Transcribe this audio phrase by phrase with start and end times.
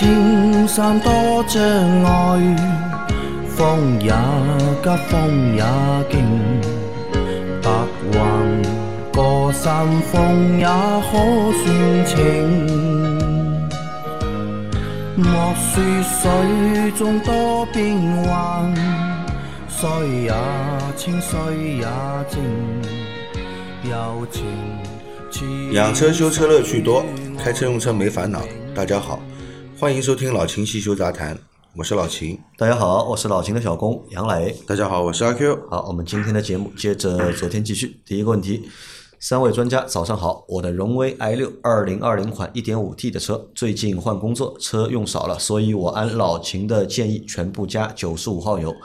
[0.00, 1.12] 莫说青山多
[1.46, 1.62] 障
[2.04, 2.08] 碍，
[3.48, 4.10] 风也
[4.82, 5.62] 急，风也
[6.10, 6.14] 劲，
[7.62, 7.70] 白
[8.12, 8.18] 云
[9.12, 11.12] 过山峰也可
[11.52, 12.16] 算情。
[15.16, 18.74] 莫说水中多变幻，
[19.68, 19.88] 水
[20.22, 20.32] 也
[20.96, 21.38] 清，水
[21.76, 21.86] 也
[22.30, 22.40] 静，
[23.84, 24.44] 柔情
[25.30, 27.04] 似养车修车乐趣多，
[27.38, 28.40] 开车用车没烦恼。
[28.74, 29.20] 大家好，
[29.80, 31.38] 欢迎收听老秦汽修杂谈，
[31.74, 32.38] 我是老秦。
[32.58, 34.54] 大家好，我是老秦的小工杨磊。
[34.66, 35.58] 大家好，我是阿 Q。
[35.70, 37.98] 好，我们今天的节目接着昨天继续。
[38.04, 38.68] 第一个问题，
[39.18, 48.76] 三位专家早上好，我的荣威 i 六二零二零款一点五 T 的车，最近换工作，车用少了，所以我按老秦的建议，全部加九十五号油，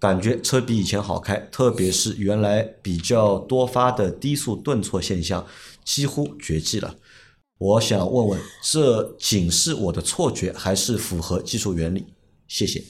[0.00, 5.46] 感觉车比以前好开，特别是原来比较多发的低速顿挫现象
[5.84, 6.96] 几乎绝迹了。
[7.60, 12.06] 我想问问，这仅是我的错觉，还是符合技术原理？
[12.48, 12.82] 谢谢。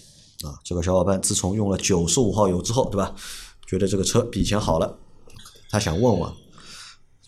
[0.44, 3.12] 啊，这个小伙伴自从用了九十五号油之后，对吧？
[3.66, 4.96] 觉得这个车比以前好了，
[5.70, 6.32] 他想问问，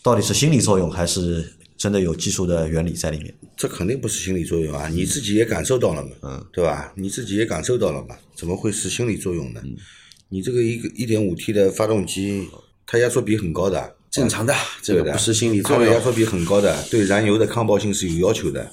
[0.05, 3.35] 到底是心理作用，还是真的有技术的原理在里面？
[3.57, 6.93] 这肯定不是心理作用啊，你自己也感受到了嘛，嗯，对吧？
[6.97, 9.61] 你自己也感受到了嘛，怎么会是心理作用呢？
[10.29, 12.49] 你这个一个一点五 T 的发动机，
[12.87, 15.87] 它压缩比很高的，正常的，这个的不是心理作用。
[15.87, 18.71] 它的压缩比很高的，对燃油的抗爆性是有要求的。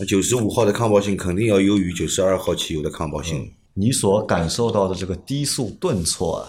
[0.00, 3.52] 那九十五号的抗爆性肯定要优于九十二号汽油的抗爆性。
[3.74, 6.48] 你所感受到的这个低速顿挫啊，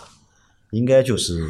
[0.72, 1.46] 应该就是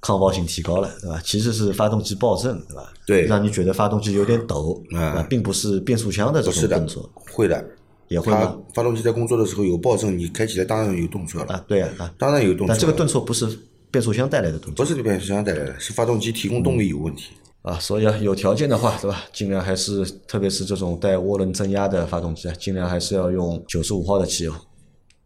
[0.00, 1.22] 抗爆性提高了，对吧？
[1.24, 2.92] 其实是发动机爆震，对吧？
[3.06, 7.64] 对让你觉得发动机有点抖，嗯啊，并不是变速箱的这种顿挫，，会的。
[8.08, 8.58] 也会吗？
[8.74, 13.46] 发动机在工作的时候有爆震，你开起来当然有动作了，啊，对啊，啊，当然有动作这个顿挫不是
[13.90, 17.32] 变速箱带来的东西不是变速箱带来的，是发动机提供动力有问题。
[17.62, 19.24] 啊，所以啊，有条件的话，对吧？
[19.32, 24.52] 尽量还是，特别是这种带涡轮增压的发动机啊，尽量还是要用九十五号的汽油。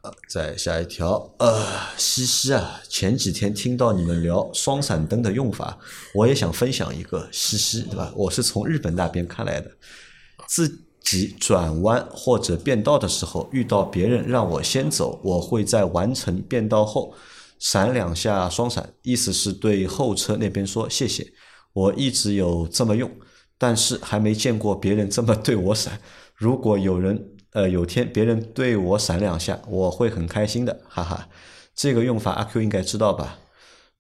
[0.03, 1.65] 啊，再下一条，呃，
[1.97, 5.79] 西西啊，前几天听到你们聊双闪灯的用法，
[6.13, 8.13] 我也想分享一个西西，对吧？
[8.17, 9.71] 我是从日本那边看来的，
[10.47, 10.69] 自
[11.01, 17.15] 己转弯或者变道的时候，遇到别人让我先走，我会在完成变道后
[17.65, 21.33] 闪两下双闪，意思是对后车那边说谢谢。
[21.73, 23.11] 我一直有这么用，
[23.57, 25.99] 但是还没见过别人这么对我闪。
[26.35, 31.27] 如果有人呃有天别人对我闪两下，我会很开心的，哈哈。
[31.75, 33.39] 这个用法阿 Q 应该知道吧？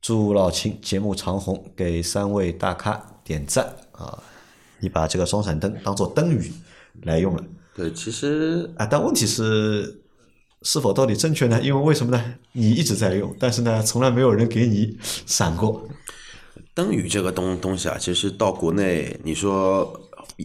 [0.02, 4.22] 祝老秦节目长红，给三位大咖点赞啊！
[4.80, 6.52] 你把这个双闪灯当做灯语
[7.04, 7.42] 来用了
[7.74, 10.03] 对，其实啊，但问题是
[10.64, 11.60] 是否到底正确呢？
[11.62, 12.34] 因为为什么呢？
[12.52, 15.86] 你一直在用，但是呢，从来没有人给你闪过。
[16.72, 20.00] 灯语这个东东西啊，其实到国内你说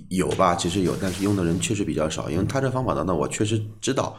[0.09, 2.29] 有吧，其实有，但是用的人确实比较少。
[2.29, 4.15] 因为它这方法呢，那我确实知道。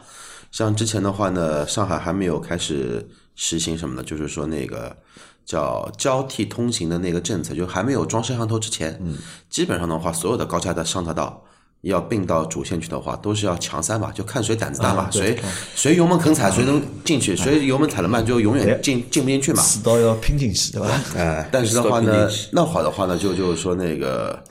[0.51, 4.03] 像之前的话呢，上海还没有开始实行什么呢？
[4.03, 4.97] 就是说那个
[5.45, 9.15] 叫交替通行的那个政策，就还没有装摄像头之前，嗯，
[9.49, 11.45] 基本上的话，所有的高架的上车道。
[11.81, 15.35] 要并到主线去的话，都是要强三嘛，就看谁胆子大嘛，谁
[15.75, 19.63] 谁油门肯踩，谁能进去；谁油门踩得慢，就永远进进不进去嘛。
[19.63, 21.01] 死到要拼进去，对吧？
[21.15, 24.43] 哎，但是的话呢那好的话呢，就就是说那个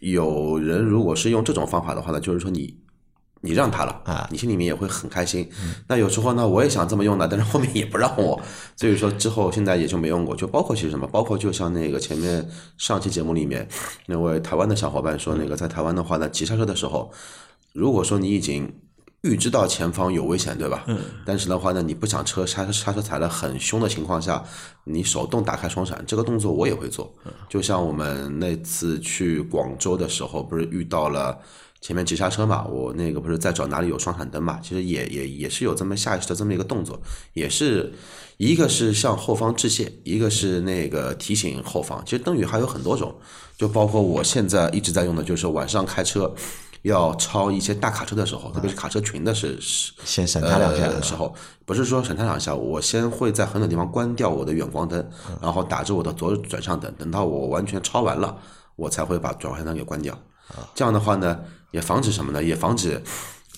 [0.00, 2.74] 有人如果是用这种方法的话呢，就是说你
[3.40, 5.48] 你让他了啊你心里面也会很开心。
[5.86, 8.40] 那有时候呢，我也想这么用的， 但是后面也不让我，
[8.76, 10.34] 所以说之后现在也就没用过。
[10.34, 13.68] 就包括其实什么，包括就像那个前面上期节目里面
[14.06, 17.12] 那位台湾的小伙伴说，那个在台湾的话呢，急刹车的时候，
[17.72, 18.72] 如果说你已经
[19.22, 20.84] 预知到前方有危险，对吧？
[20.86, 20.98] 嗯。
[21.24, 24.42] 但是的话呢，你不想车刹车刹车踩得很凶的情况下，
[24.84, 27.12] 你手动打开双闪这个动作我也会做。
[27.48, 31.36] 就像我们那次去广州的时候，不是遇到了
[31.80, 32.64] 前面急刹车嘛？
[32.66, 34.58] 我那个不是在找哪里有双闪灯嘛？
[34.62, 37.00] 其实也也也是有这么下意识的这么一个动作，
[37.34, 37.92] 也是
[38.36, 42.02] 一个是向后方致谢，一个是那个提醒后方。
[42.04, 43.14] 其实灯语还有很多种，
[43.56, 46.34] 就包括我现在一直在用的，就是晚上开车。
[46.82, 51.34] 要超一些大卡车的时候，特别是卡车群的是是先闪他两下呃的时候，
[51.66, 55.04] 不是说闪他两下，我先会在很远地方关掉我的远光灯，
[55.42, 58.34] 然后打着我的左转向灯，等到我完全超完了，
[58.76, 60.16] 我才会把转向灯给关掉。
[60.74, 61.38] 这样的话呢，
[61.70, 62.42] 也防止什么呢？
[62.42, 63.02] 也防止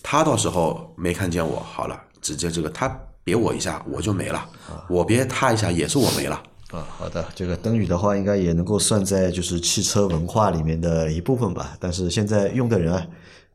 [0.02, 2.88] 他到时候没看见我，好了，直接这个他
[3.22, 4.48] 别我一下我就没了，
[4.88, 6.42] 我别他一下也是我没了。
[6.70, 11.76] 啊，好的，这个灯语的话，应该也能够算在就是汽车文化里面的一部分吧。
[11.80, 13.04] 但是现在用的人啊，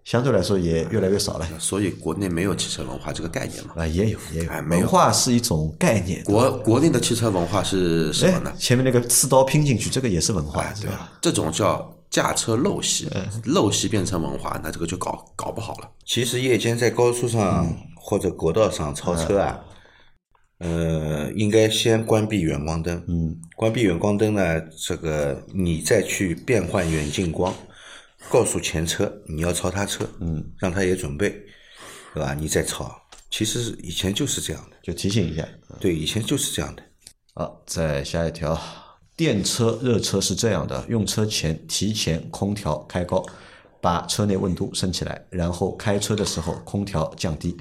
[0.03, 1.47] 相对来说也越来越少了。
[1.57, 3.73] 所以国内没有汽车文化这个概念嘛。
[3.77, 6.21] 啊，也有也有哎，没有文化是一种概念。
[6.25, 11.09] 国国内的汽车文化是什么哎呢？，前面那个刺刀拼进去，这个也是文化，对吧？
[11.21, 13.09] 这种叫驾车陋习，
[13.43, 15.91] 陋习变成文化，那这个就搞搞不好了。
[16.05, 19.59] 其实夜间在高速上或者国道上超车啊，
[20.59, 23.03] 呃，应该先关闭远光灯。
[23.09, 27.53] 嗯，关闭远光灯呢，这个你再去变换远近光，
[28.29, 31.29] 告诉前车你要超他车，嗯，让他也准备，
[32.13, 32.33] 对吧？
[32.33, 32.89] 你再超。
[33.29, 35.45] 其实以前就是这样的，就提醒一下。
[35.81, 36.83] 对，以前就是这样的。
[37.33, 38.57] 好，再下一条，
[39.15, 43.25] 电车热车是这样的：用车前提前空调开高，
[43.79, 47.55] 把车内温度升起来，然后开车的时候空调降低，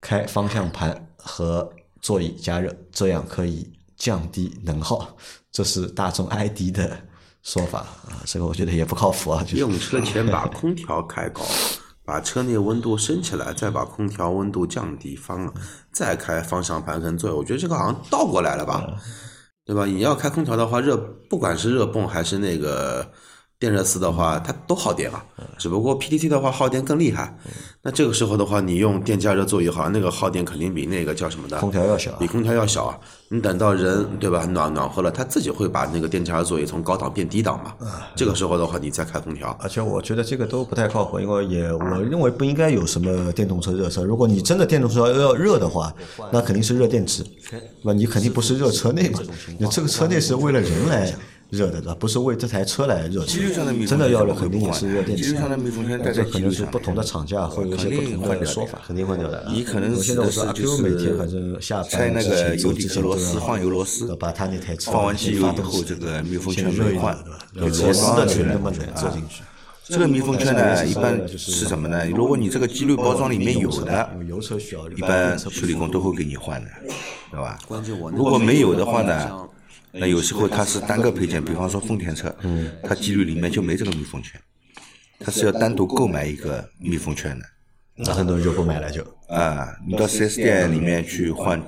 [0.00, 1.70] 开方向盘和
[2.00, 5.16] 座椅加热，这样可以降低能耗。
[5.52, 6.98] 这是大众 ID 的
[7.42, 9.42] 说法啊，这个我觉得也不靠谱啊。
[9.42, 11.42] 就是用车前把空调开高，
[12.06, 15.52] 把车内温度升起来，再把空调温度降低，方
[15.92, 17.32] 再开方向盘跟座椅。
[17.34, 18.98] 我觉得这个好像倒过来了吧，
[19.66, 19.86] 对吧？
[19.86, 20.96] 你要开空调的话，热
[21.28, 23.10] 不管是热泵还是那个
[23.64, 25.24] 电热丝的话，它都耗电啊。
[25.56, 27.34] 只不过 PTT 的话耗电更厉害。
[27.80, 32.98] 那这个时候的话，你用电加热座椅，好像那个耗电肯定比那个叫什么的空调要小啊比空调要小啊。
[33.28, 37.72] 你等到人对吧暖暖和了，它自己会把那个电加热座椅从高档变低档嘛。
[38.14, 39.56] 这个时候的话，你再开空调。
[39.62, 44.04] 而且我觉得这个都不太靠谱，因为也我认为不应该有什么电动车热车。
[44.04, 45.92] 如果你真的电动车要热的话，
[46.30, 47.24] 那肯定是热电池，
[47.82, 47.92] 那？
[47.94, 49.20] 你肯定不是热车内嘛。
[49.58, 51.14] 你这个车内是为了人来
[51.56, 55.38] 热的，不是为这台车来热的机滤上的密封真的要热，圈肯定也是热电池机滤。
[55.38, 59.46] 上的密封圈带这可能是不同的厂家会有一些不同的说法，肯定换掉的。
[59.48, 67.24] 你可能我现在我是阿 Q 是每天反正下拆那班之前个油底走之前都壳螺丝，要换油螺丝，把它那台车放完机油以后，这个密封圈没换点，
[67.54, 67.70] 对吧？
[67.70, 69.42] 就螺丝的全部全做进去。
[69.86, 72.08] 这个密封圈呢，一般是是什么呢？
[72.08, 74.08] 如果你这个机滤包装里面有的
[74.96, 76.70] 一般修理工都会给你换的，
[77.30, 77.58] 对吧？
[77.68, 79.48] 关键我如果没有的话呢像，
[79.96, 84.40] 那有时候它是单个配件，比方说丰田车，嗯它机滤里面就没这个密封圈，
[85.20, 87.46] 它是要单独购买一个密封圈的。
[87.96, 89.02] 那很多人就不买了就。
[89.28, 91.62] 啊，你到 4S 店里面去换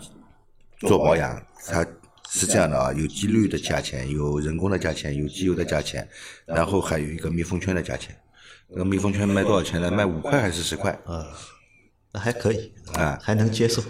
[0.81, 1.87] 做保养，它
[2.29, 6.07] 是这样的啊，有机滤的价钱，有人工的价钱，有机油的价钱，
[6.45, 8.17] 然后还有一个密封圈的价钱。
[8.69, 9.89] 那个密封圈卖多少钱呢？
[9.89, 10.91] 卖五块还是十块？
[11.05, 11.25] 啊
[12.13, 13.83] 那还可以啊还能接受。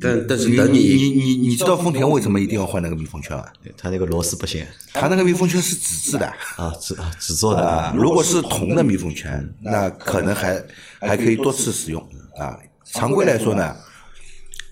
[0.00, 3.44] 但但是你等你你你你知道丰田为什么一定要换那个密封圈吗？
[3.76, 6.26] 它那个螺丝不行它那个密封圈是纸质的
[6.56, 10.60] 啊，纸啊纸做的啊，如果是铜的密封圈，那可能还
[10.98, 12.02] 还可以多次使用
[12.36, 12.58] 啊。
[12.84, 13.76] 常规来说呢，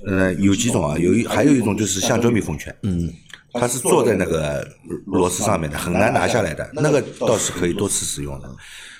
[0.07, 3.13] 呃，有几种啊，有一还有一种就是橡胶密封圈，嗯，
[3.53, 4.67] 它是坐在那个
[5.07, 8.51] 螺丝上面的，很难拿下来的，那个倒是可以多次使用的。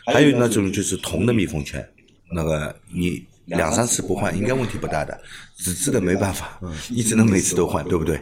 [0.07, 1.85] 还有那种就是铜的密封圈，
[2.33, 5.19] 那个你两三次不换应该问题不大的，
[5.57, 8.21] 纸质的没办法，你只能每次都换，对不对？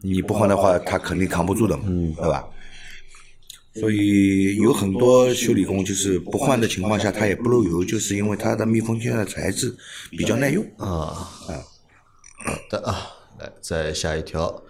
[0.00, 1.84] 你不换的话，它肯定扛不住的嘛，
[2.16, 2.44] 对吧？
[3.74, 9.74] 所以有很多修理工就是不换的情况下，它也不漏油，就是因为它的密封圈的材质
[10.10, 10.62] 比较耐用。
[10.76, 11.28] 啊。
[12.44, 13.06] 好的啊，
[13.38, 14.62] 来再下一条。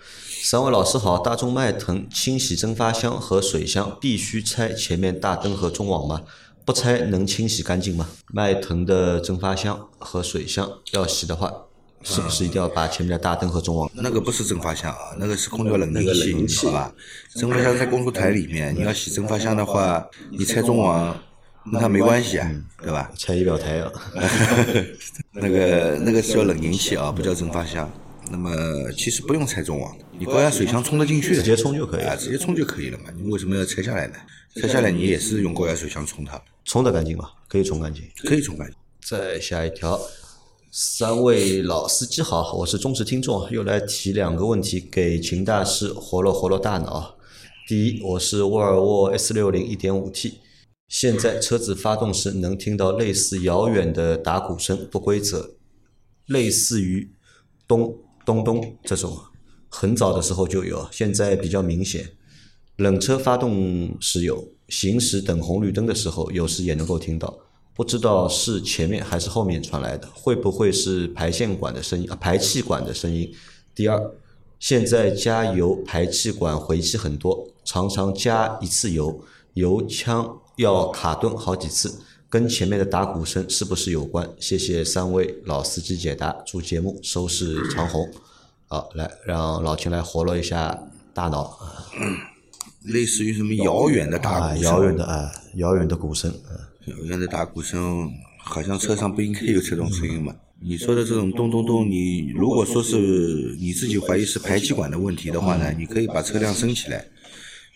[0.44, 6.22] 三位老师好，大众迈腾清洗蒸发箱和水箱必须拆前面大灯和中网吗？
[6.64, 8.08] 不拆能清洗干净吗？
[8.32, 11.52] 迈腾的蒸发箱和水箱要洗的话，
[12.02, 13.90] 是不是一定要把前面的大灯和中网？
[13.94, 16.94] 那个不是蒸发箱啊，那个是空调冷凝器，好吧？
[17.34, 21.16] 蒸发箱在工作台里面，你要洗蒸发箱的话，你拆中网
[21.64, 23.10] 那它没关系啊，对吧？
[23.16, 23.92] 拆仪表台啊？
[25.32, 27.90] 那个那个是叫冷凝器啊，不叫蒸发箱。
[28.30, 28.50] 那么
[28.96, 33.04] 其实不用拆中网，你高压水箱冲得进去，直接冲就可以了啊，直接冲就可以了嘛。
[33.16, 34.14] 你为什么要拆下来呢？
[34.56, 37.30] 拆下来你也是用高压水枪冲它，冲得干净吗？
[37.48, 38.02] 可以冲干净。
[38.18, 38.76] 可以冲干净。
[39.00, 39.98] 再下一条，
[40.70, 47.16] 三位老司机好，我是忠实听众，又来提两个问题给秦大师活络活络大脑。
[47.66, 50.40] 第一，我是沃尔沃 S 六零一点五 T，
[50.88, 55.54] 现在车子发动时能听到类似遥远的打鼓声，不规则，
[56.26, 57.10] 类似于
[57.66, 59.18] 咚咚咚这种，
[59.70, 62.12] 很早的时候就有，现在比较明显。
[62.82, 67.32] 冷车发动时有，行驶等红绿灯的时候，有时也能够听到。
[67.74, 72.16] 不知道是前面还是后面传来的，会不会是排线管的声音啊？
[72.16, 73.32] 排气管的声音。
[73.72, 74.12] 第二，
[74.58, 79.24] 现在加油排气管回气很多，常常加一次油，
[79.54, 84.28] 油枪要卡顿好几次，跟前面的打鼓声是不是有关？
[84.40, 88.10] 谢谢三位老司机解答，祝节目收视长虹。
[88.66, 90.82] 好，来让老秦来活络一下
[91.14, 91.56] 大脑
[92.84, 96.30] 类似于什么遥远的打啊，鼓声，遥远的啊，遥远的鼓声。
[96.30, 100.34] 啊遥远的大鼓声，好像车上不应该有这种声音嘛？
[100.60, 107.04] 你说的这种咚咚咚，你如果说是你自己怀疑是排气管的问题的话呢，你可以把车辆升起来，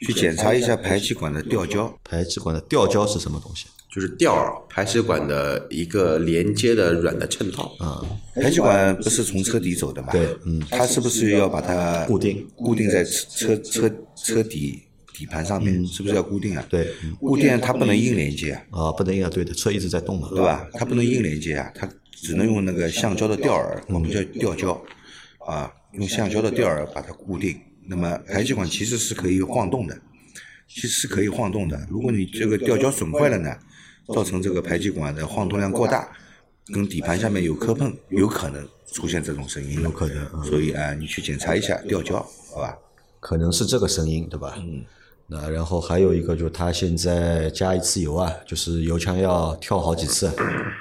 [0.01, 1.97] 去检查一下排气管的吊胶。
[2.03, 3.67] 排气管的吊胶是什么东西？
[3.95, 10.11] 就是吊儿排气管的一个连接的软的衬套啊，排气管不是从车底走的嘛？
[10.11, 14.83] 对，嗯，它是不是要把它固定固定在车车车车底
[15.17, 15.87] 底盘上面？
[15.87, 16.67] 是不是要固定啊？
[16.69, 20.69] 对，嗯固定它不能硬连接啊，啊，不能硬啊，对的，车一直在动嘛，对吧？
[20.75, 24.79] 它不能硬连接啊，它只能用那个橡胶的吊耳，我们叫吊胶
[25.47, 27.59] 啊，用橡胶的吊耳把它固定。
[27.89, 29.97] 那么排气管其实是可以晃动的，
[30.69, 31.87] 其实是可以晃动的。
[31.89, 33.57] 如果你这个吊胶损坏了呢，
[34.13, 36.09] 造成这个排气管的晃动量过大，
[36.75, 42.17] 跟底盘下面有磕碰，有可能出现这种声音，有可能嗯所以啊，你去检查一下吊胶，
[42.53, 42.77] 好吧？
[43.21, 44.57] 可能是这个声音，对吧？
[44.59, 44.85] 嗯。
[45.29, 50.33] 那然后还有一个就是它现在加一次油啊，就是油枪要跳好几次，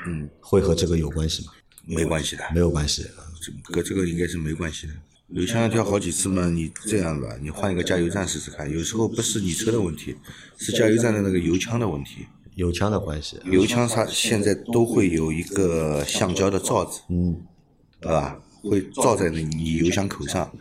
[0.06, 1.52] 嗯，会和这个有关系吗？
[1.88, 3.06] 没关系的，没有关系，
[3.42, 4.94] 这跟这个应该是没关系的。
[5.30, 8.72] 油枪要跳好几次嘛，你这样吧，你换一个加油站试试看。
[8.72, 10.16] 有时候不是你车的问题，
[10.58, 12.28] 是加油站的那个油枪的问题。
[12.54, 13.40] 油枪的关系。
[13.46, 17.36] 油枪它现在都会有一个橡胶的罩子，嗯，
[18.00, 18.40] 对吧？
[18.64, 20.52] 会罩在你油箱口上，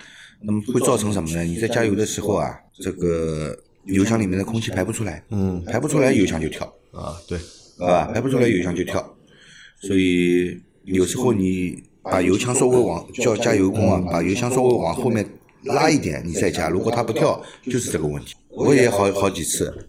[0.40, 1.42] 那么会造成什么呢？
[1.42, 7.38] 你在加油的时候啊，这个油箱里面的空气排不出来，嗯，排不出来油箱就跳，啊，对，
[7.78, 9.16] 啊，排不出来油箱就跳，
[9.80, 15.26] 所以有时候你把油箱稍微往叫加油工啊，把油箱稍微往后面
[15.64, 18.34] 拉一点，你再加，如果它不跳，就是这个问题。
[18.50, 19.86] 我也好好几次，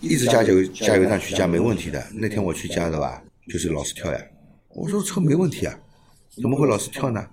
[0.00, 2.02] 一直加油加油站去加没问题的。
[2.14, 4.20] 那天我去加的吧，就是老是跳呀。
[4.68, 5.78] 我说车没问题啊，
[6.40, 7.26] 怎么会老是跳呢？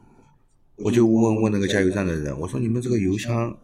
[0.78, 3.56] 我就问问那个加油站的人，我说你们这个油箱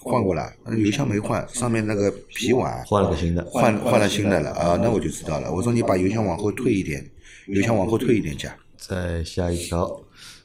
[0.00, 0.52] 换过了？
[0.64, 3.44] 那油箱没换，上面那个皮碗换了个新的。
[3.44, 5.52] 换换了新的了啊，那我就知道了。
[5.52, 7.08] 我说你把油箱往后退一点，
[7.46, 8.52] 油箱往后退一点加。
[8.76, 10.00] 再下一条，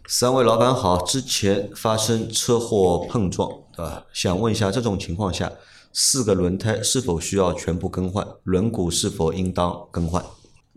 [0.08, 4.06] 三位老板好，之前发生车祸碰撞，对吧？
[4.14, 5.52] 想问一下，这种情况下，
[5.92, 8.26] 四个轮胎是否需要全部更换？
[8.44, 10.24] 轮毂是否应当更换？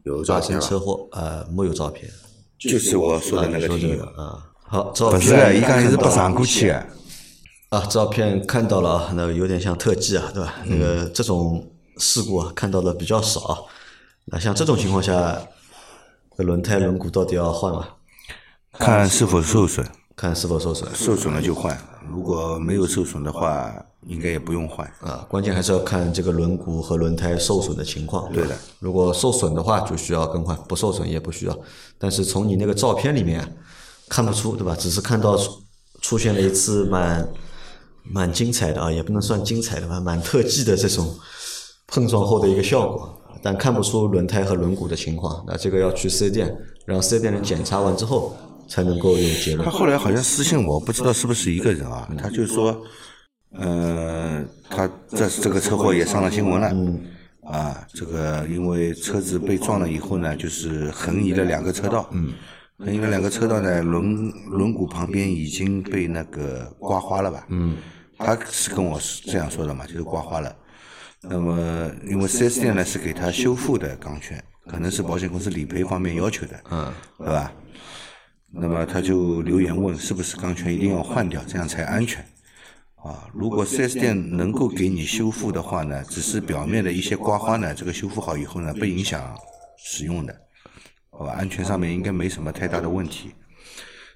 [0.05, 0.61] 有照发片发？
[0.61, 2.11] 生车祸，呃，没有照片。
[2.59, 6.87] 就是我说的那个说这听友，个啊，好，照不是，片伊讲是不上过去的。
[7.71, 10.55] 啊，照片看到了啊，那个有点像特技啊，对吧？
[10.67, 11.65] 那个这种
[11.99, 13.59] 事故啊，看到的比较少啊。
[14.25, 15.41] 那像这种情况下，
[16.37, 17.87] 这轮胎轮毂到底要换吗？
[18.73, 19.87] 看是否受损，
[20.17, 21.79] 看是否受损受损了就换，
[22.11, 23.73] 如果没有受损的话，
[24.05, 24.85] 应该也不用换。
[25.01, 28.33] 啊，关键还是要看这个轮毂和轮胎受损的情况。
[28.33, 31.57] 对的，如果受损的话，就需要更换；不受损也不需要。
[31.99, 33.57] 但是从你那个照片里面
[34.09, 34.75] 看不出，对吧？
[34.75, 35.63] 只是看到出
[36.01, 37.29] 出现了一次蛮
[38.13, 41.15] 蛮精彩的啊，也不能算精彩的吧，蛮特技的这种
[41.87, 45.45] 碰撞后的一个效果，但看不出轮胎和轮毂的情况。
[45.47, 48.37] 那这个要去四 S 店，让四 S 店人检查完之后
[48.69, 49.71] 才能够有结论他。
[49.71, 52.09] 后来好像私信我，不知道是不是一个人啊？
[52.19, 52.83] 他就说，
[53.59, 56.73] 呃，他这这个车祸也上了新闻了。
[57.43, 62.09] 啊，这个因为车子被撞了以后呢，就是横移了两个车道。
[62.13, 62.33] 嗯，
[62.79, 67.47] 横移了两个车道呢，轮轮毂旁边已经被那个刮花了吧？
[67.49, 67.77] 嗯，
[68.21, 70.55] 他是跟我是这样说的嘛，就是刮花了。
[71.23, 77.53] 那么，因为 4S 店呢是给他修复的钢圈，可能是保险公司理赔方面要求的，嗯，对吧？
[78.53, 82.25] 那么他就留言问是不是钢圈一定要换掉，这样才安全。
[82.97, 89.35] 啊，如果 4S 店能够给你修复的话呢，只是表面的一些刮花呢，这个修复好以后呢，不影响
[89.79, 90.35] 使用的，
[91.11, 91.33] 好吧？
[91.33, 93.31] 安全上面应该没什么太大的问题。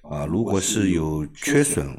[0.03, 1.97] 啊，如果是有缺损，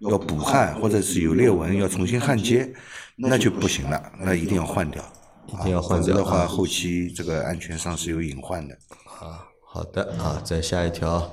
[0.00, 2.72] 要补焊或者是有裂纹要重新焊接，
[3.16, 5.02] 那就不行了，那一定要换掉。
[5.48, 8.74] 一定要换掉的话，后期这个安全上是有隐患的。
[9.20, 11.32] 啊好的啊，再下一条，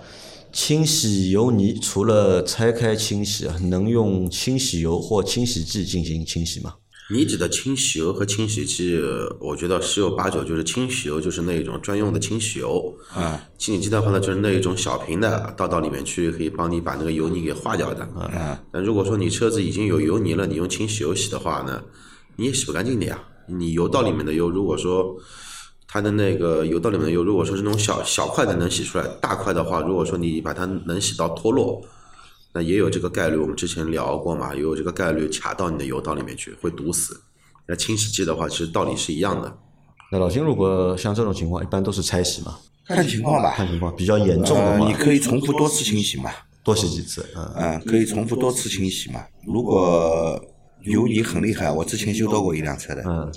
[0.51, 6.75] 清洗油泥除了拆开清洗，能用清洗油或清洗剂进行清洗吗？
[7.11, 8.99] 你指的清洗油和清洗剂，
[9.39, 12.91] 我觉得十有八九就是清洗油，就是那一种专用的清洗油。
[13.13, 18.03] 啊，清洗剂的话呢，就是那一种小瓶的，倒到里面去，可以帮你把那个油泥给化掉的。
[18.15, 21.83] 啊，但如果说你车子已经有油泥了，你用清洗油洗的话呢，
[22.37, 23.23] 你也洗不干净的呀。
[23.47, 25.15] 你油道里面的油，如果说
[25.87, 31.79] 它的那个油道里面的油，如果说是那种小小块的能洗出来，大块的话，如果说你把它能洗到脱落，
[32.55, 33.35] 那也有这个概率。
[33.35, 37.21] 我们之前聊过嘛，也有这个概率卡到你的油道里面去，会堵死。
[37.67, 39.57] 那清洗剂的话，其实道理是一样的。
[40.11, 42.57] 那老金，如果像这种情况，一般都是拆洗嘛？
[42.87, 43.53] 看情况吧。
[43.57, 46.31] 看情况，比较严重的呃，话，你可以重复多次清洗嘛。
[46.63, 47.25] 多洗几次。
[47.35, 49.23] 嗯，嗯，可以重复多次清洗嘛。
[49.45, 50.41] 如果
[50.83, 53.33] 油泥很厉害，我之前修到过一辆车的，嗯，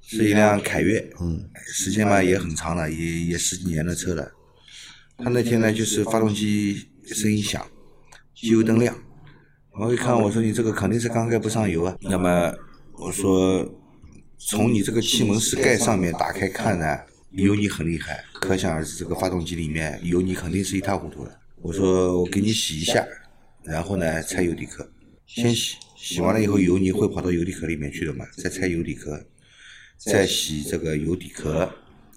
[0.00, 4.30] 是一辆凯越，嗯，时间嘛也很长了，也也十几年的车了。
[5.16, 7.66] 他那天呢，就是发动机声音响，
[8.40, 8.96] 机油灯亮，
[9.72, 11.96] 我一看，我说你这个肯定是缸盖不上油啊。
[12.02, 12.54] 那么
[12.92, 13.68] 我说，
[14.38, 17.00] 从你这个气门室盖上面打开看呢，
[17.32, 21.36] 油泥很厉害，可想而知这个发动机里面油泥肯定是一塌糊涂的。
[21.60, 23.04] 我说我给你洗一下，
[23.64, 24.88] 然后呢拆油底壳，
[25.26, 29.20] 先洗，洗完了以后油泥会跑到油底壳里面去的嘛，再拆油底壳，
[29.96, 31.68] 再洗这个油底壳，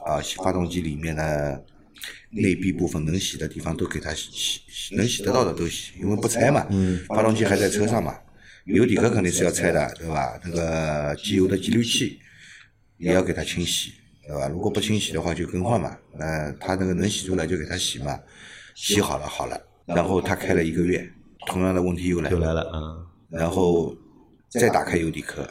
[0.05, 1.65] 啊，洗发动机里面的
[2.31, 6.65] 内壁部分能洗的地方都给它洗洗，洗能洗得到的都洗，因为不拆嘛，
[7.07, 8.17] 发动机还在车上嘛，
[8.65, 10.39] 油底壳肯定是要拆的，对吧？
[10.43, 12.19] 那个机油的激滤器
[12.97, 13.91] 也要给它清洗，
[14.25, 14.47] 对吧？
[14.47, 18.17] 如果不清洗的话就更换嘛，那它那个能洗出来就给它洗嘛，
[18.75, 21.05] 洗好了好了，然后它开了一个月，
[21.47, 22.79] 同样的问题又来又来了啊，
[23.29, 23.93] 然后
[24.49, 25.45] 再打开油底壳，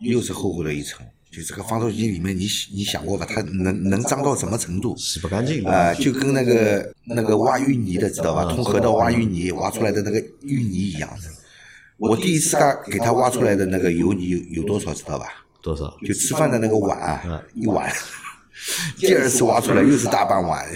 [0.00, 1.06] 又是厚厚的一层。
[1.30, 3.26] 就这个发动机里面，你你想过吧？
[3.28, 4.96] 它能能脏到什么程度？
[4.96, 8.44] 洗不干净啊、就跟那个那个挖淤泥的知道吧？
[8.54, 11.28] 通河道挖淤泥挖出来的那个淤泥一样的。
[11.98, 15.26] 我第一次他给他挖出来的那个油泥有有多少知道吧？
[15.62, 15.96] 多少？
[16.06, 17.92] 就吃饭的那个碗啊，一碗。
[18.96, 20.66] 第二次挖出来又是大半碗，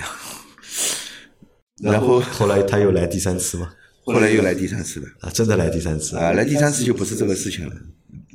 [1.82, 3.72] 然后后来他又来第三次吗？
[4.04, 5.06] 后来又来第三次了。
[5.20, 7.74] 啊，真的来第三次啊，来第三次就不是这个事情了。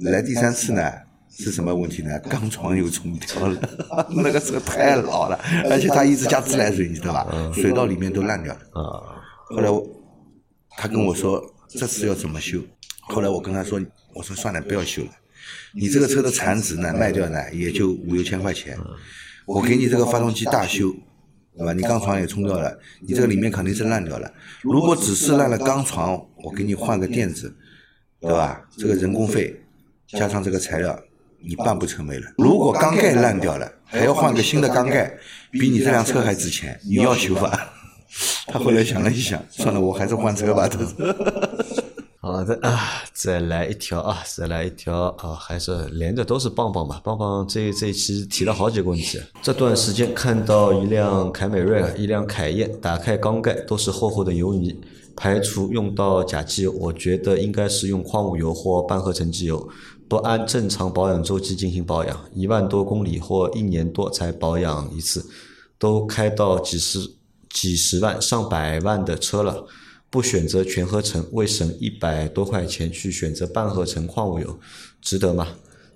[0.01, 0.91] 来第三次呢
[1.38, 2.18] 是什么问题呢？
[2.30, 3.60] 钢床又冲掉了，
[4.15, 5.39] 那个车太老了，
[5.70, 7.51] 而且它一直加自来水，你知道吧？
[7.54, 8.60] 水道里面都烂掉了。
[8.74, 8.82] 啊，
[9.50, 9.86] 后来我
[10.77, 12.62] 他跟我说这次要怎么修？
[13.01, 13.80] 后来我跟他说，
[14.13, 15.10] 我说算了，不要修了。
[15.74, 18.77] 你这个车的残值呢，卖掉呢也就五六千块钱。
[19.46, 20.92] 我给你这个发动机大修，
[21.56, 21.72] 对吧？
[21.74, 24.32] 你钢床也冲掉了，你这个里面肯定是烂掉了。
[24.63, 26.13] 如果只是烂了钢床，
[26.44, 27.56] 我给你换个垫子，
[28.20, 28.68] 对吧？
[28.75, 29.62] 这个人工费
[30.08, 31.00] 加上这个材料，
[31.47, 32.27] 你办不成没了。
[32.37, 35.17] 如果缸盖烂掉了，还要换个新的缸盖，
[35.51, 37.73] 比你这辆车还值钱，你要修吧？
[38.47, 40.67] 他后来想了一想， 算了，我还是换车吧。
[40.67, 40.88] 他说。
[42.21, 46.99] 好的啊，再来一条啊，再来一条啊，还是连着都是棒棒吧。
[47.03, 49.21] 棒棒这这一期提了好几个问题。
[49.43, 54.75] 这段时间看到一辆凯美瑞啊，一辆凯宴，打开缸盖都是厚厚的油泥，
[55.15, 59.69] 排除用到假机油，我觉得应该是用矿物油或半合成机油，
[60.08, 65.26] 不按正常保养周期进行保养，一万多公里或一年多才保养一次，
[65.78, 67.00] 都开到几十
[67.50, 69.68] 几十万上百万的车了。
[70.08, 74.58] 不选择全合成，为省一百多块钱去选择半合成矿物油，
[75.02, 75.46] 值得吗？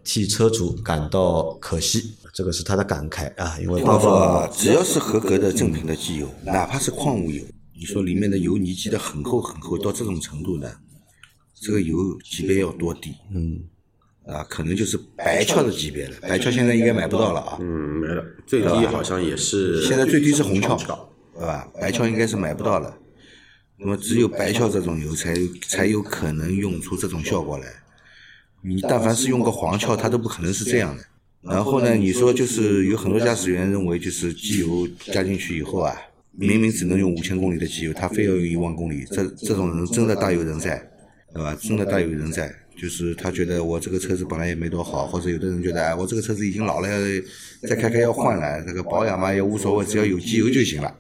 [0.04, 3.58] 替车主感到可惜，这个是他的感慨啊。
[3.62, 7.42] 因为包括只要是合格的正品的机油，哪怕是矿物油，
[7.74, 10.70] 你说里面的油泥积得很厚很厚，到这种程度呢，
[11.62, 13.14] 这个油级别要多低？
[13.34, 13.64] 嗯，
[14.32, 16.16] 啊，可能就是白壳的级别了。
[16.22, 17.58] 白壳现在应该买不到了啊。
[17.60, 17.66] 嗯，
[18.00, 19.82] 没了，最低好像也是。
[19.88, 20.78] 现在最低是红壳，
[21.34, 21.68] 对吧？
[21.82, 22.96] 白壳应该是买不到了。
[23.78, 25.34] 那么只有白壳这种油才
[25.68, 27.66] 才有可能用出这种效果来。
[28.62, 31.04] 你但凡是用个黄壳，它都不可能是这样的。
[31.42, 35.96] 然后呢，你说就是有很多驾驶员认为，就是机油加进去以后啊，
[36.34, 40.78] 明明只能用五千公里的机油，他非要用一万公里，这这种人真的大有人在，
[41.34, 41.56] 对吧？
[41.56, 42.54] 真的大有人在。
[42.80, 46.88] 就是他觉得我这个车子本来也没多好，或者有的人觉得哎，我这个车子已经老了，
[47.68, 50.96] 再开开要换了，这个保养嘛也无所谓，只要有机油就行了。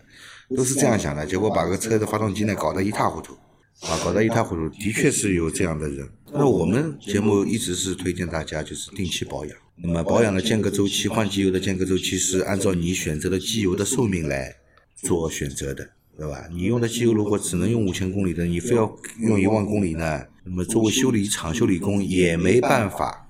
[0.57, 3.33] 都是这样想的，结果把个车的发动机呢搞得一塌糊涂，
[3.81, 6.09] 啊，搞得一塌糊涂，的确是有这样的人。
[6.33, 14.55] 那我们节目一直是推荐大家就是定期保养，那么保养的间隔周期、换机油的间隔周期是按照你选择的机油的寿命来
[14.95, 15.87] 做选择的，
[16.19, 16.45] 对吧？
[16.51, 23.27] 你用的机油如果只能用五千公里的，你非要用一万公里呢，那么作为修理厂修理工也没办法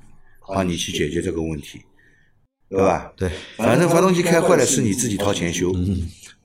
[0.47, 1.80] 帮你去解决这个问题，
[2.69, 3.13] 对吧？
[3.15, 5.71] 对，反正发动机开坏了是你自己掏钱修。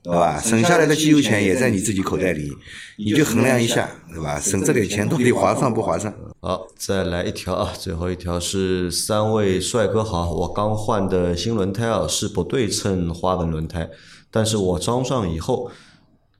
[0.04, 0.38] 对吧？
[0.38, 2.52] 省下来的机油钱也在你自己口袋里，
[2.98, 4.38] 你就衡量一下，对吧？
[4.38, 6.14] 省这点钱到底划算不划算？
[6.40, 13.88] 好，再来一条啊，最后一条是三位帅哥好，我刚换的新轮胎啊是不对称花纹轮胎，
[14.30, 15.70] 但是我装上以后，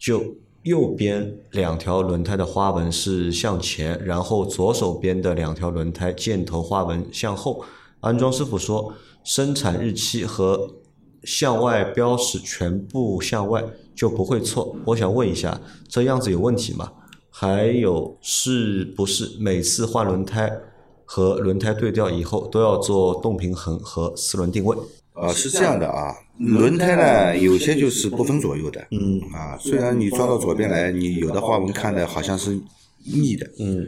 [0.04, 0.22] 就
[0.64, 7.64] 右边两条轮胎的花纹是向前，然后左手边的两条轮胎箭头花纹向后。
[8.00, 8.92] 安装师傅说，
[9.24, 10.74] 生产日期和
[11.22, 13.64] 向外标识全部向外
[13.94, 14.76] 就不会错。
[14.84, 16.92] 我想问一下，这样子有问题吗？
[17.30, 20.52] 还有是不是每次换轮胎
[21.06, 24.76] 和轮胎对调以后都要做动平衡和四轮定位？
[25.14, 29.20] 呃，是这样的啊，轮胎呢有些就是不分左右的，嗯。
[29.32, 32.60] 啊，虽然你抓到左边来，你有的花纹看的好像是
[33.04, 33.86] 逆的，嗯，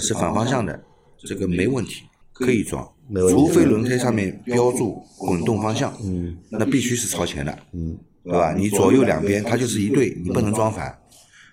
[0.00, 0.82] 是反方向的，
[1.18, 2.02] 这个没问题，
[2.32, 2.62] 可以。
[2.64, 2.90] 装。
[3.28, 6.36] 除非轮胎上面标注滚动方向，嗯。
[6.48, 7.96] 那必须是朝前的，嗯。
[8.24, 8.54] 对吧？
[8.56, 10.98] 你左右两边它就是一对，你不能装反，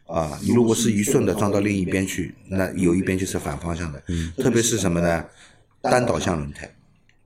[0.08, 4.02] 啊，你如果是一顺的装到另一边去，那有一边就是反方向的。
[4.08, 4.32] 嗯。
[4.38, 5.26] 特别是什么呢？
[5.82, 6.74] 单导向轮胎，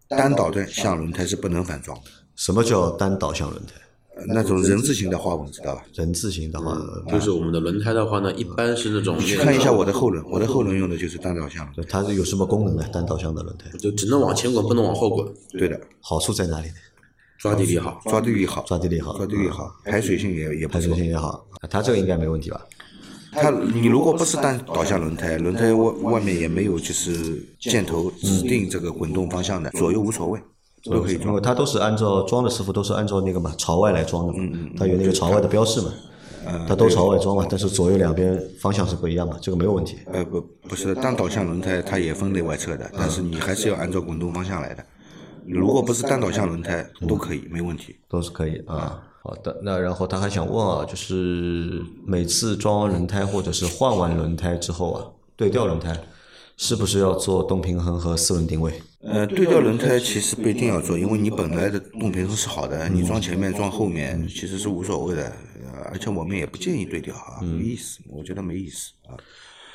[0.09, 2.09] 单导的向轮胎是不能反装的。
[2.35, 3.73] 什么叫单导向轮胎？
[4.17, 5.83] 呃那种人字形的花纹知道吧？
[5.93, 6.79] 人字形的话，
[7.11, 11.67] 就是我们的轮胎的话呢，一般是那种去看一下我的后轮，我的后轮用的就是单导向。
[11.89, 12.85] 它是有什么功能呢？
[12.93, 16.75] 单导向的轮胎就只能往前滚，不能往后滚，对的，好处在哪里呢？
[17.37, 17.99] 抓地力好。
[18.05, 20.95] 抓地力好，抓地力好，抓地力好，排水性也也排水。
[20.95, 22.65] 性也好，啊它这个应该没问题吧？
[23.33, 30.39] 它你如果不是单导向轮胎，轮胎外外面也没有就是箭头指定这个滚动方向的，左右无所谓，
[30.89, 31.41] 都可以装因为。
[31.41, 34.39] 它都是按照装的师傅都是按照那个嘛朝外来装的嘛，
[34.77, 35.91] 它有那个朝外的标示嘛，
[36.67, 39.97] 它都朝外装嘛，但是左右两边方向是不一样的，这个没有问题。
[40.11, 44.85] 呃不不是单导向轮胎，它也分内外侧的，但是你还是要按照滚动方向来的。
[45.47, 47.95] 如果不是单导向轮胎，都可以，没问题。
[48.09, 49.01] 都是可以啊。
[49.21, 55.95] 好的，那然后他还想问啊，就是每次装完轮胎或者是换完轮胎之后啊，对调轮胎
[56.57, 58.73] 是不是要做动平衡和四轮定位？
[59.01, 65.23] 呃，对调轮胎其实不一定要做，因为你本来的动平衡是好的，你装前面装后面其实是无所谓的，
[65.73, 69.13] 呃而且我们也不建议对调啊，没意思，我觉得没意思啊。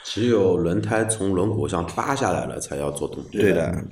[0.02, 3.84] 只有轮胎从轮毂上扒下来了，才要做动对的，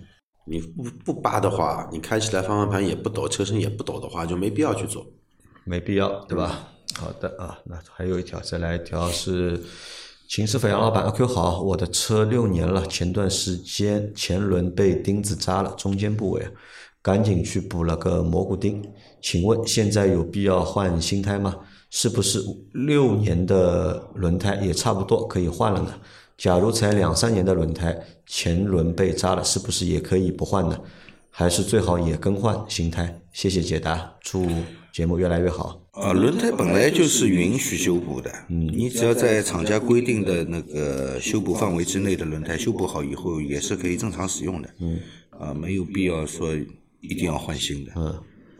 [0.46, 5.06] 你不不扒的话，你开起来方向盘也不抖，车身也不抖的话，就没必要去做。
[5.64, 6.70] 没必要，对吧？
[6.94, 9.60] 好的啊，那还有一条，再来一条是
[10.28, 16.46] 秦师傅杨老板阿 Q 好，我的车六年了，前段时间前轮被钉子扎了，中间部位，
[17.00, 18.84] 赶紧去补了个蘑菇钉。
[19.22, 21.56] 请问现在有必要换新胎吗？
[21.88, 25.94] 是不是六年的轮胎也差不多可以换了呢？
[26.36, 30.78] 假如才两三年的轮胎，前轮被扎了，是不是也可以不换呢？
[31.30, 33.18] 还是最好也更换新胎？
[33.32, 34.46] 谢谢解答，祝
[34.98, 35.80] 节目越来越好。
[35.92, 44.68] 呃，轮胎本来就是允许修补的，你只要在厂家规定的那个修补范围之内的轮胎修补好以后，也是可以正常使用的。
[44.80, 44.98] 嗯，
[45.38, 46.52] 啊，没有必要说
[47.00, 47.92] 一定要换新的。
[47.94, 48.12] 嗯，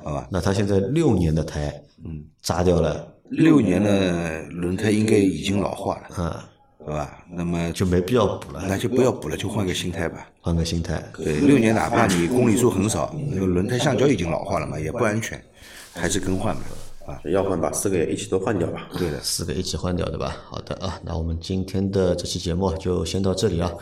[0.05, 0.29] 好吧。
[0.31, 1.75] 那他现在六年的胎，
[2.05, 7.19] 嗯，扎掉了，六年的轮胎应该已经老化了，嗯，对吧？
[7.29, 10.25] 那么就没必要补了，那就不要补了，就换个新胎吧。
[10.41, 11.03] 换个新胎。
[11.17, 15.43] 对，六年哪怕你公里数很少，那个轮胎橡胶已经老化了嘛，也不安全，
[15.99, 16.63] 还是更换吧。
[17.07, 18.89] 啊，要换把四个也一起都换掉吧。
[18.99, 19.19] 对的。
[19.23, 20.37] 四个一起换掉，对吧？
[20.45, 23.73] 好的啊，那我们今天的这期节目就先到这里啊。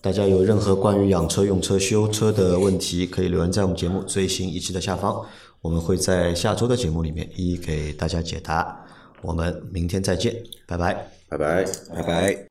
[0.00, 5.20] 大家有任何关于养车、用车、修车的问题，可以留言在我们节目最新一期的下方，
[5.60, 8.84] 我们会在下周的节目里面一一给大家解答。
[9.22, 10.94] 我们明天再见，拜拜。
[11.28, 11.64] 拜拜。
[11.92, 12.44] 拜拜。